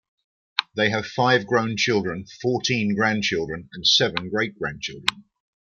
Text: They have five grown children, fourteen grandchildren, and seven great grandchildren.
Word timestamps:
They 0.73 0.89
have 0.89 1.05
five 1.05 1.45
grown 1.45 1.77
children, 1.77 2.25
fourteen 2.41 2.95
grandchildren, 2.95 3.69
and 3.73 3.85
seven 3.85 4.29
great 4.31 4.57
grandchildren. 4.57 5.25